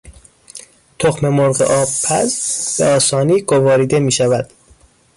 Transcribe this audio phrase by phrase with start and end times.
[0.99, 2.35] تخممرغ آبپز
[2.77, 4.49] به آسانی گواریده میشود.